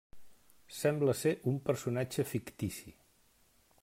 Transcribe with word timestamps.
Sembla 0.77 1.13
ser 1.19 1.33
un 1.51 1.59
personatge 1.67 2.25
fictici. 2.31 2.95